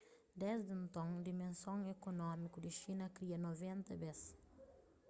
[0.41, 4.19] desdi nton dimenson ekonómiku di xina kria 90 bes